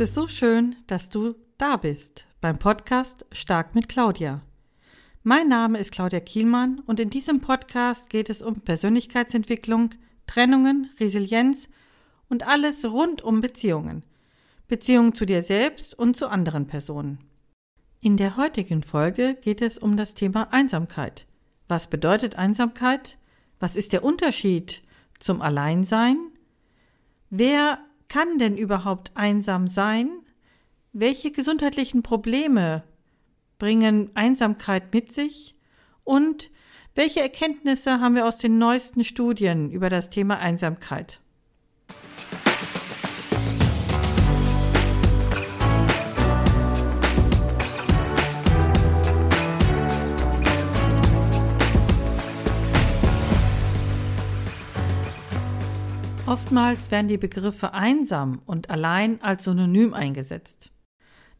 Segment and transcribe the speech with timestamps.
[0.00, 4.40] Es ist so schön, dass du da bist beim Podcast Stark mit Claudia.
[5.24, 9.90] Mein Name ist Claudia Kielmann und in diesem Podcast geht es um Persönlichkeitsentwicklung,
[10.26, 11.68] Trennungen, Resilienz
[12.30, 14.02] und alles rund um Beziehungen.
[14.68, 17.18] Beziehungen zu dir selbst und zu anderen Personen.
[18.00, 21.26] In der heutigen Folge geht es um das Thema Einsamkeit.
[21.68, 23.18] Was bedeutet Einsamkeit?
[23.58, 24.80] Was ist der Unterschied
[25.18, 26.16] zum Alleinsein?
[27.28, 27.80] Wer
[28.10, 30.10] kann denn überhaupt einsam sein?
[30.92, 32.84] Welche gesundheitlichen Probleme
[33.58, 35.56] bringen Einsamkeit mit sich?
[36.04, 36.50] Und
[36.94, 41.22] welche Erkenntnisse haben wir aus den neuesten Studien über das Thema Einsamkeit?
[56.30, 60.70] Oftmals werden die Begriffe einsam und allein als Synonym eingesetzt.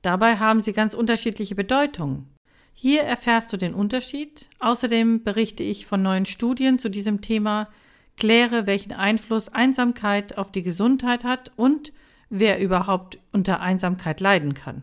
[0.03, 2.27] Dabei haben sie ganz unterschiedliche Bedeutungen.
[2.75, 4.49] Hier erfährst du den Unterschied.
[4.59, 7.69] Außerdem berichte ich von neuen Studien zu diesem Thema,
[8.17, 11.93] kläre, welchen Einfluss Einsamkeit auf die Gesundheit hat und
[12.29, 14.83] wer überhaupt unter Einsamkeit leiden kann.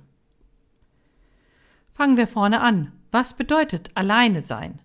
[1.92, 2.94] Fangen wir vorne an.
[3.12, 4.80] Was bedeutet alleine sein?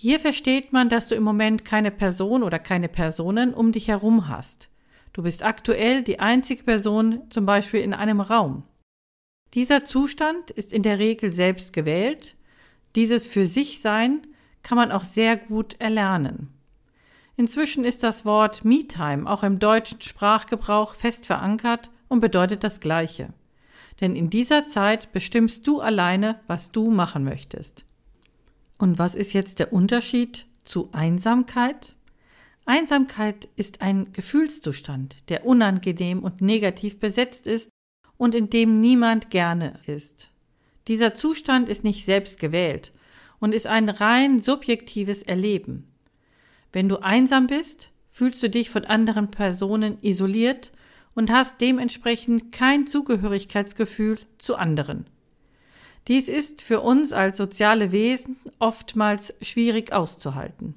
[0.00, 4.28] Hier versteht man, dass du im Moment keine Person oder keine Personen um dich herum
[4.28, 4.70] hast.
[5.12, 8.62] Du bist aktuell die einzige Person zum Beispiel in einem Raum.
[9.54, 12.36] Dieser Zustand ist in der Regel selbst gewählt.
[12.94, 14.24] Dieses für sich Sein
[14.62, 16.54] kann man auch sehr gut erlernen.
[17.36, 23.30] Inzwischen ist das Wort Me-Time auch im deutschen Sprachgebrauch fest verankert und bedeutet das Gleiche.
[24.00, 27.87] Denn in dieser Zeit bestimmst du alleine, was du machen möchtest.
[28.78, 31.96] Und was ist jetzt der Unterschied zu Einsamkeit?
[32.64, 37.70] Einsamkeit ist ein Gefühlszustand, der unangenehm und negativ besetzt ist
[38.16, 40.30] und in dem niemand gerne ist.
[40.86, 42.92] Dieser Zustand ist nicht selbst gewählt
[43.40, 45.92] und ist ein rein subjektives Erleben.
[46.72, 50.72] Wenn du einsam bist, fühlst du dich von anderen Personen isoliert
[51.14, 55.06] und hast dementsprechend kein Zugehörigkeitsgefühl zu anderen.
[56.08, 60.74] Dies ist für uns als soziale Wesen oftmals schwierig auszuhalten.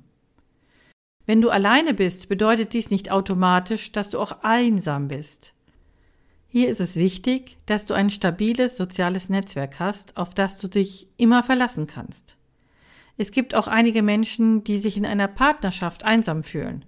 [1.25, 5.53] Wenn du alleine bist, bedeutet dies nicht automatisch, dass du auch einsam bist.
[6.49, 11.07] Hier ist es wichtig, dass du ein stabiles soziales Netzwerk hast, auf das du dich
[11.15, 12.35] immer verlassen kannst.
[13.15, 16.83] Es gibt auch einige Menschen, die sich in einer Partnerschaft einsam fühlen.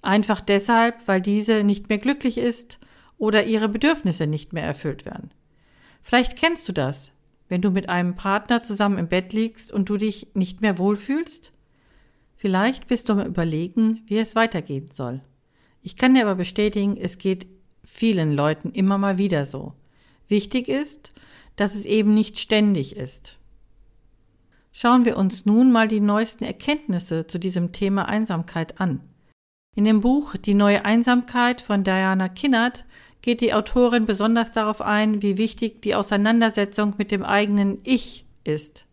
[0.00, 2.78] Einfach deshalb, weil diese nicht mehr glücklich ist
[3.18, 5.30] oder ihre Bedürfnisse nicht mehr erfüllt werden.
[6.00, 7.12] Vielleicht kennst du das,
[7.52, 11.52] wenn du mit einem Partner zusammen im Bett liegst und du dich nicht mehr wohlfühlst?
[12.34, 15.20] Vielleicht bist du am Überlegen, wie es weitergehen soll.
[15.82, 17.46] Ich kann dir aber bestätigen, es geht
[17.84, 19.74] vielen Leuten immer mal wieder so.
[20.28, 21.12] Wichtig ist,
[21.56, 23.36] dass es eben nicht ständig ist.
[24.72, 29.02] Schauen wir uns nun mal die neuesten Erkenntnisse zu diesem Thema Einsamkeit an.
[29.76, 32.86] In dem Buch Die neue Einsamkeit von Diana Kinnert
[33.22, 38.84] geht die Autorin besonders darauf ein, wie wichtig die Auseinandersetzung mit dem eigenen Ich ist.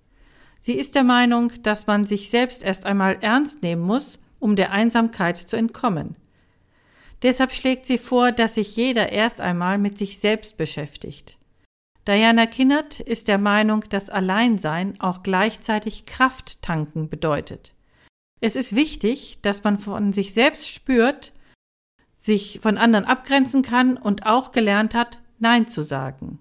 [0.61, 4.71] Sie ist der Meinung, dass man sich selbst erst einmal ernst nehmen muss, um der
[4.71, 6.15] Einsamkeit zu entkommen.
[7.21, 11.37] Deshalb schlägt sie vor, dass sich jeder erst einmal mit sich selbst beschäftigt.
[12.07, 17.73] Diana Kinnert ist der Meinung, dass Alleinsein auch gleichzeitig Kraft tanken bedeutet.
[18.41, 21.33] Es ist wichtig, dass man von sich selbst spürt,
[22.19, 26.39] sich von anderen abgrenzen kann und auch gelernt hat, Nein zu sagen.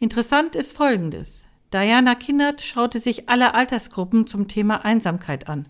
[0.00, 1.46] Interessant ist Folgendes.
[1.72, 5.68] Diana Kindert schaute sich alle Altersgruppen zum Thema Einsamkeit an.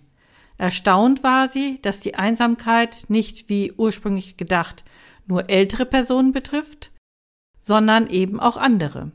[0.59, 4.85] Erstaunt war sie, dass die Einsamkeit nicht wie ursprünglich gedacht
[5.27, 6.91] nur ältere Personen betrifft,
[7.61, 9.13] sondern eben auch andere.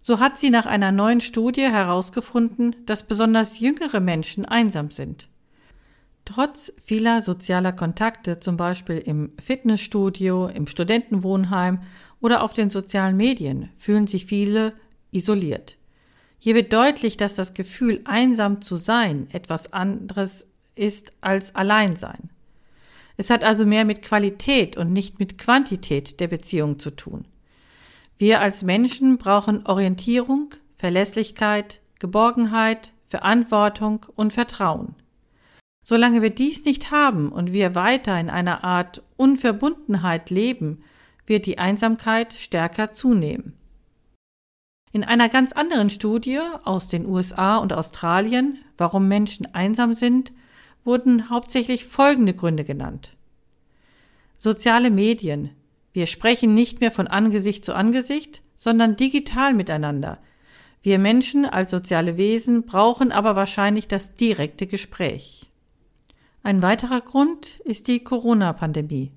[0.00, 5.28] So hat sie nach einer neuen Studie herausgefunden, dass besonders jüngere Menschen einsam sind.
[6.24, 11.80] Trotz vieler sozialer Kontakte, zum Beispiel im Fitnessstudio, im Studentenwohnheim
[12.20, 14.74] oder auf den sozialen Medien, fühlen sich viele
[15.10, 15.78] isoliert.
[16.38, 22.30] Hier wird deutlich, dass das Gefühl, einsam zu sein, etwas anderes ist als Alleinsein.
[23.16, 27.26] Es hat also mehr mit Qualität und nicht mit Quantität der Beziehung zu tun.
[28.18, 34.94] Wir als Menschen brauchen Orientierung, Verlässlichkeit, Geborgenheit, Verantwortung und Vertrauen.
[35.82, 40.84] Solange wir dies nicht haben und wir weiter in einer Art Unverbundenheit leben,
[41.26, 43.54] wird die Einsamkeit stärker zunehmen.
[44.92, 50.32] In einer ganz anderen Studie aus den USA und Australien, warum Menschen einsam sind,
[50.84, 53.16] wurden hauptsächlich folgende Gründe genannt.
[54.38, 55.50] Soziale Medien.
[55.92, 60.18] Wir sprechen nicht mehr von Angesicht zu Angesicht, sondern digital miteinander.
[60.82, 65.51] Wir Menschen als soziale Wesen brauchen aber wahrscheinlich das direkte Gespräch.
[66.42, 69.12] Ein weiterer Grund ist die Corona-Pandemie.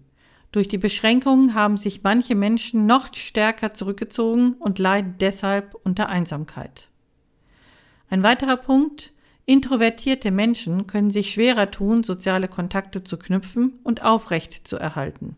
[0.52, 6.90] Durch die Beschränkungen haben sich manche Menschen noch stärker zurückgezogen und leiden deshalb unter Einsamkeit.
[8.10, 9.12] Ein weiterer Punkt
[9.48, 15.38] Introvertierte Menschen können sich schwerer tun, soziale Kontakte zu knüpfen und aufrecht zu erhalten.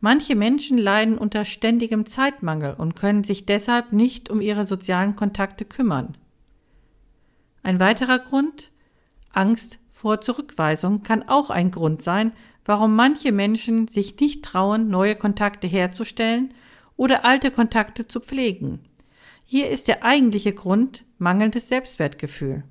[0.00, 5.64] Manche Menschen leiden unter ständigem Zeitmangel und können sich deshalb nicht um ihre sozialen Kontakte
[5.64, 6.18] kümmern.
[7.62, 8.70] Ein weiterer Grund
[9.32, 12.32] Angst vor Zurückweisung kann auch ein Grund sein,
[12.66, 16.52] warum manche Menschen sich nicht trauen, neue Kontakte herzustellen
[16.98, 18.80] oder alte Kontakte zu pflegen.
[19.46, 22.64] Hier ist der eigentliche Grund mangelndes Selbstwertgefühl.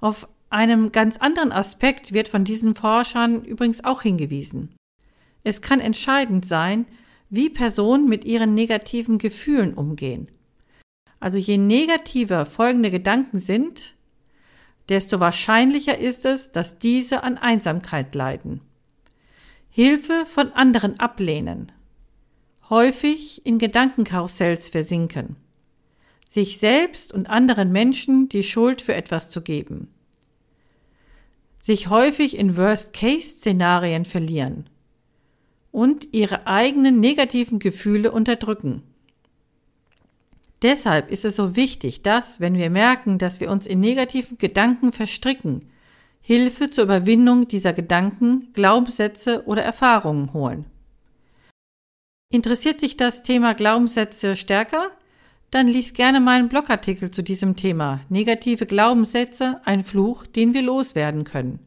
[0.00, 4.76] Auf einem ganz anderen Aspekt wird von diesen Forschern übrigens auch hingewiesen.
[5.42, 6.86] Es kann entscheidend sein,
[7.30, 10.28] wie Personen mit ihren negativen Gefühlen umgehen.
[11.18, 13.95] Also je negativer folgende Gedanken sind,
[14.88, 18.60] desto wahrscheinlicher ist es, dass diese an Einsamkeit leiden.
[19.68, 21.72] Hilfe von anderen ablehnen.
[22.70, 25.36] Häufig in Gedankenkarussells versinken
[26.28, 29.88] sich selbst und anderen Menschen die Schuld für etwas zu geben,
[31.62, 34.68] sich häufig in Worst-Case-Szenarien verlieren
[35.72, 38.82] und ihre eigenen negativen Gefühle unterdrücken.
[40.66, 44.90] Deshalb ist es so wichtig, dass, wenn wir merken, dass wir uns in negativen Gedanken
[44.90, 45.70] verstricken,
[46.20, 50.64] Hilfe zur Überwindung dieser Gedanken, Glaubenssätze oder Erfahrungen holen.
[52.32, 54.90] Interessiert sich das Thema Glaubenssätze stärker?
[55.52, 61.22] Dann lies gerne meinen Blogartikel zu diesem Thema Negative Glaubenssätze, ein Fluch, den wir loswerden
[61.22, 61.60] können.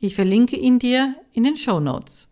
[0.00, 2.28] Ich verlinke ihn dir in den Show Notes.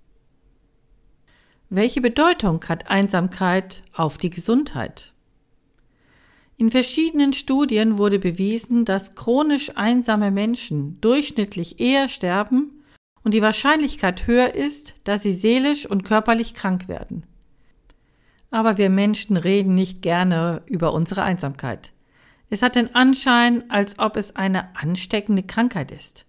[1.68, 5.12] Welche Bedeutung hat Einsamkeit auf die Gesundheit?
[6.60, 12.84] In verschiedenen Studien wurde bewiesen, dass chronisch einsame Menschen durchschnittlich eher sterben
[13.24, 17.24] und die Wahrscheinlichkeit höher ist, dass sie seelisch und körperlich krank werden.
[18.50, 21.92] Aber wir Menschen reden nicht gerne über unsere Einsamkeit.
[22.50, 26.26] Es hat den Anschein, als ob es eine ansteckende Krankheit ist.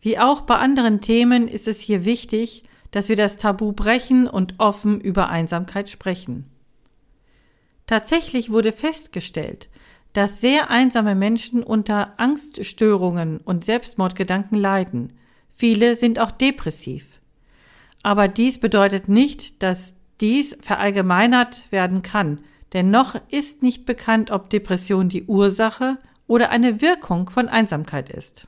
[0.00, 4.54] Wie auch bei anderen Themen ist es hier wichtig, dass wir das Tabu brechen und
[4.58, 6.50] offen über Einsamkeit sprechen.
[7.90, 9.68] Tatsächlich wurde festgestellt,
[10.12, 15.14] dass sehr einsame Menschen unter Angststörungen und Selbstmordgedanken leiden.
[15.54, 17.04] Viele sind auch depressiv.
[18.04, 22.38] Aber dies bedeutet nicht, dass dies verallgemeinert werden kann,
[22.74, 25.98] denn noch ist nicht bekannt, ob Depression die Ursache
[26.28, 28.46] oder eine Wirkung von Einsamkeit ist.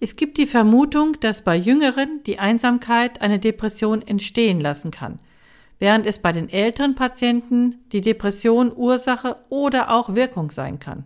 [0.00, 5.20] Es gibt die Vermutung, dass bei Jüngeren die Einsamkeit eine Depression entstehen lassen kann,
[5.78, 11.04] während es bei den älteren Patienten die Depression Ursache oder auch Wirkung sein kann.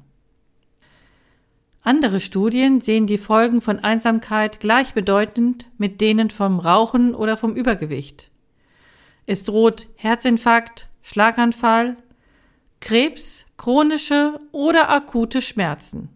[1.83, 8.31] Andere Studien sehen die Folgen von Einsamkeit gleichbedeutend mit denen vom Rauchen oder vom Übergewicht.
[9.27, 11.97] Es droht Herzinfarkt, Schlaganfall,
[12.81, 16.11] Krebs, chronische oder akute Schmerzen.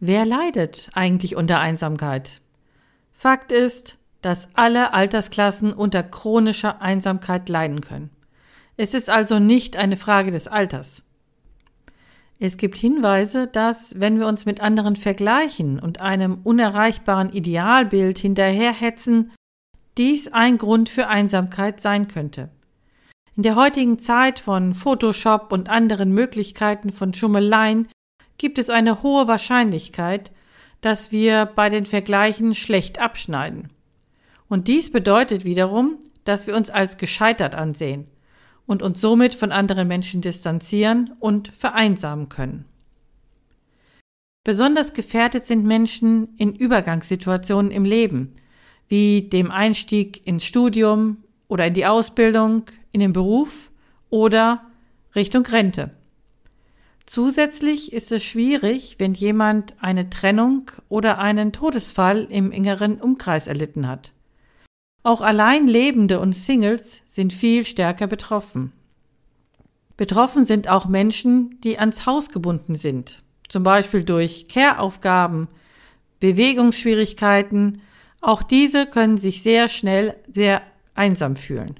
[0.00, 2.40] Wer leidet eigentlich unter Einsamkeit?
[3.12, 8.08] Fakt ist, dass alle Altersklassen unter chronischer Einsamkeit leiden können.
[8.78, 11.02] Es ist also nicht eine Frage des Alters.
[12.40, 19.30] Es gibt Hinweise, dass, wenn wir uns mit anderen vergleichen und einem unerreichbaren Idealbild hinterherhetzen,
[19.98, 22.48] dies ein Grund für Einsamkeit sein könnte.
[23.36, 27.88] In der heutigen Zeit von Photoshop und anderen Möglichkeiten von Schummeleien
[28.38, 30.32] gibt es eine hohe Wahrscheinlichkeit,
[30.80, 33.68] dass wir bei den Vergleichen schlecht abschneiden.
[34.54, 38.06] Und dies bedeutet wiederum, dass wir uns als gescheitert ansehen
[38.66, 42.64] und uns somit von anderen Menschen distanzieren und vereinsamen können.
[44.44, 48.36] Besonders gefährdet sind Menschen in Übergangssituationen im Leben,
[48.86, 51.16] wie dem Einstieg ins Studium
[51.48, 53.72] oder in die Ausbildung, in den Beruf
[54.08, 54.62] oder
[55.16, 55.90] Richtung Rente.
[57.06, 63.88] Zusätzlich ist es schwierig, wenn jemand eine Trennung oder einen Todesfall im engeren Umkreis erlitten
[63.88, 64.12] hat.
[65.04, 68.72] Auch Alleinlebende und Singles sind viel stärker betroffen.
[69.96, 75.46] Betroffen sind auch Menschen, die ans Haus gebunden sind, zum Beispiel durch Care-Aufgaben,
[76.18, 77.80] Bewegungsschwierigkeiten
[78.24, 80.62] auch diese können sich sehr schnell sehr
[80.94, 81.78] einsam fühlen.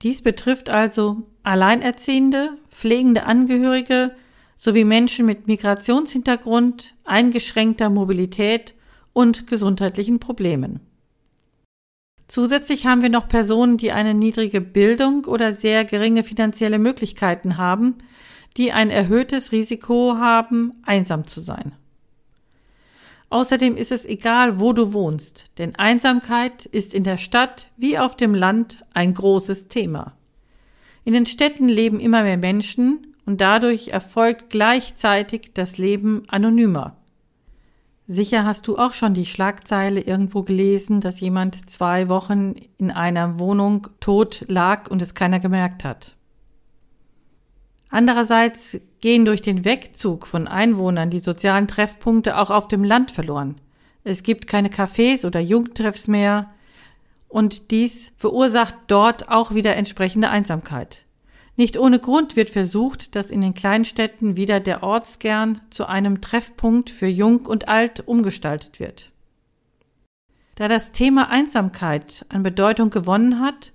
[0.00, 4.16] Dies betrifft also Alleinerziehende, pflegende Angehörige
[4.56, 8.74] sowie Menschen mit Migrationshintergrund, eingeschränkter Mobilität
[9.12, 10.80] und gesundheitlichen Problemen.
[12.28, 17.96] Zusätzlich haben wir noch Personen, die eine niedrige Bildung oder sehr geringe finanzielle Möglichkeiten haben,
[18.56, 21.72] die ein erhöhtes Risiko haben, einsam zu sein.
[23.28, 28.16] Außerdem ist es egal, wo du wohnst, denn Einsamkeit ist in der Stadt wie auf
[28.16, 30.16] dem Land ein großes Thema.
[31.04, 36.96] In den Städten leben immer mehr Menschen und dadurch erfolgt gleichzeitig das Leben anonymer.
[38.08, 43.40] Sicher hast du auch schon die Schlagzeile irgendwo gelesen, dass jemand zwei Wochen in einer
[43.40, 46.16] Wohnung tot lag und es keiner gemerkt hat.
[47.88, 53.56] Andererseits gehen durch den Wegzug von Einwohnern die sozialen Treffpunkte auch auf dem Land verloren.
[54.04, 56.50] Es gibt keine Cafés oder Jugendtreffs mehr
[57.26, 61.05] und dies verursacht dort auch wieder entsprechende Einsamkeit.
[61.56, 66.90] Nicht ohne Grund wird versucht, dass in den Kleinstädten wieder der Ortskern zu einem Treffpunkt
[66.90, 69.10] für Jung und Alt umgestaltet wird.
[70.56, 73.72] Da das Thema Einsamkeit an Bedeutung gewonnen hat,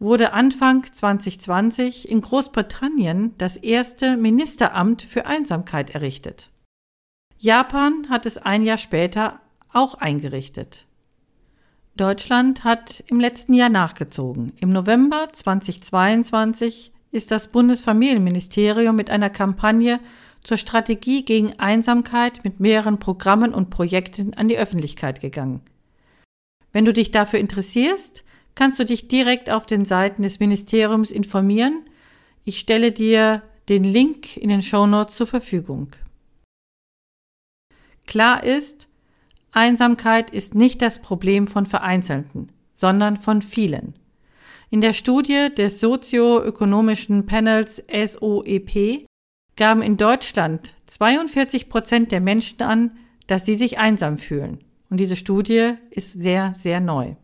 [0.00, 6.50] wurde Anfang 2020 in Großbritannien das erste Ministeramt für Einsamkeit errichtet.
[7.38, 9.40] Japan hat es ein Jahr später
[9.72, 10.86] auch eingerichtet.
[11.96, 14.52] Deutschland hat im letzten Jahr nachgezogen.
[14.58, 20.00] Im November 2022 ist das Bundesfamilienministerium mit einer Kampagne
[20.42, 25.60] zur Strategie gegen Einsamkeit mit mehreren Programmen und Projekten an die Öffentlichkeit gegangen.
[26.72, 28.24] Wenn du dich dafür interessierst,
[28.54, 31.84] kannst du dich direkt auf den Seiten des Ministeriums informieren.
[32.44, 35.88] Ich stelle dir den Link in den Show Notes zur Verfügung.
[38.06, 38.88] Klar ist,
[39.52, 43.94] Einsamkeit ist nicht das Problem von Vereinzelten, sondern von vielen.
[44.72, 49.04] In der Studie des sozioökonomischen Panels SOEP
[49.56, 52.96] gaben in Deutschland 42 Prozent der Menschen an,
[53.26, 54.62] dass sie sich einsam fühlen.
[54.88, 57.16] Und diese Studie ist sehr, sehr neu.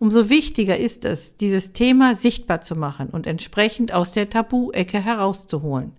[0.00, 5.92] Umso wichtiger ist es, dieses Thema sichtbar zu machen und entsprechend aus der Tabu-Ecke herauszuholen.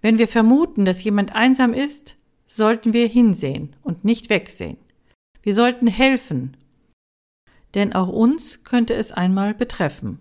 [0.00, 4.76] Wenn wir vermuten, dass jemand einsam ist, sollten wir hinsehen und nicht wegsehen.
[5.42, 6.56] Wir sollten helfen
[7.74, 10.20] denn auch uns könnte es einmal betreffen.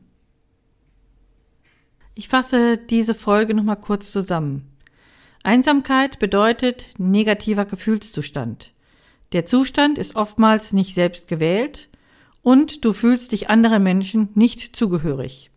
[2.15, 4.69] Ich fasse diese Folge nochmal kurz zusammen.
[5.43, 8.71] Einsamkeit bedeutet negativer Gefühlszustand.
[9.31, 11.89] Der Zustand ist oftmals nicht selbst gewählt
[12.43, 15.49] und du fühlst dich anderen Menschen nicht zugehörig.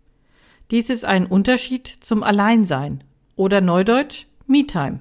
[0.70, 3.04] Dies ist ein Unterschied zum Alleinsein
[3.36, 5.00] oder Neudeutsch Me-Time.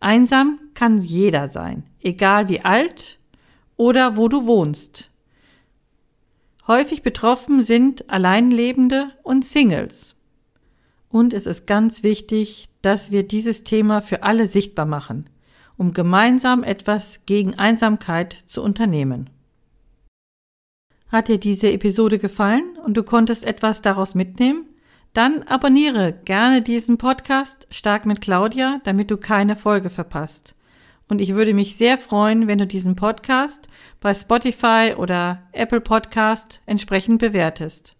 [0.00, 3.18] Einsam kann jeder sein, egal wie alt
[3.76, 5.10] oder wo du wohnst.
[6.66, 10.16] Häufig betroffen sind Alleinlebende und Singles.
[11.10, 15.28] Und es ist ganz wichtig, dass wir dieses Thema für alle sichtbar machen,
[15.76, 19.28] um gemeinsam etwas gegen Einsamkeit zu unternehmen.
[21.08, 24.64] Hat dir diese Episode gefallen und du konntest etwas daraus mitnehmen?
[25.12, 30.54] Dann abonniere gerne diesen Podcast Stark mit Claudia, damit du keine Folge verpasst.
[31.14, 33.68] Und ich würde mich sehr freuen, wenn du diesen Podcast
[34.00, 37.94] bei Spotify oder Apple Podcast entsprechend bewertest.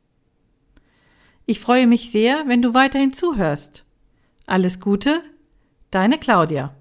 [1.47, 3.85] Ich freue mich sehr, wenn du weiterhin zuhörst.
[4.47, 5.23] Alles Gute,
[5.93, 6.75] deine Claudia.